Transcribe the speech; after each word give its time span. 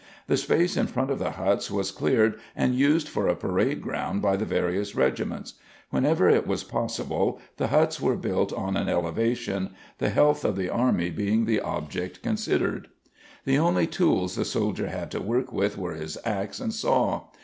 The 0.25 0.35
space 0.35 0.77
in 0.77 0.87
front 0.87 1.11
of 1.11 1.19
the 1.19 1.29
huts 1.29 1.69
was 1.69 1.91
cleared 1.91 2.39
and 2.55 2.73
used 2.73 3.07
for 3.07 3.27
a 3.27 3.35
parade 3.35 3.83
ground 3.83 4.19
by 4.19 4.35
the 4.35 4.45
various 4.45 4.95
regiments. 4.95 5.53
Whenever 5.91 6.27
it 6.27 6.47
was 6.47 6.63
possible 6.63 7.39
the 7.57 7.67
huts 7.67 8.01
were 8.01 8.15
built 8.15 8.51
on 8.51 8.75
an 8.75 8.89
elevation, 8.89 9.75
the 9.99 10.09
health 10.09 10.43
of 10.43 10.55
the 10.55 10.69
army 10.71 11.11
being 11.11 11.45
the 11.45 11.61
object 11.61 12.23
considered. 12.23 12.87
The 13.45 13.59
only 13.59 13.85
tools 13.85 14.35
the 14.37 14.43
soldier 14.43 14.87
had 14.87 15.11
to 15.11 15.21
work 15.21 15.53
with 15.53 15.77
were 15.77 15.93
his 15.93 16.17
axe 16.25 16.59
and 16.59 16.73
saw. 16.73 17.25